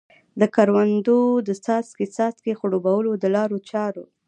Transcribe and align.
د 0.39 0.41
کروندو 0.55 1.19
د 1.47 1.49
څاڅکې 1.63 2.05
څاڅکي 2.15 2.53
خړوبولو 2.59 3.11
د 3.17 3.25
لارو 3.35 3.57
چارو. 3.69 4.05